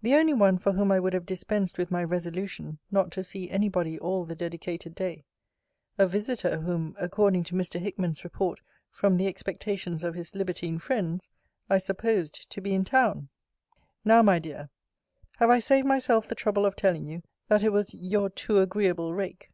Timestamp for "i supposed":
11.68-12.48